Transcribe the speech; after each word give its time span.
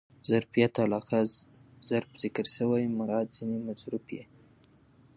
ظرفیت 0.29 0.73
علاقه؛ 0.85 1.19
ظرف 1.89 2.09
ذکر 2.23 2.45
سي 2.55 2.63
مراد 2.99 3.27
ځني 3.37 3.57
مظروف 3.67 4.05
يي. 4.15 4.23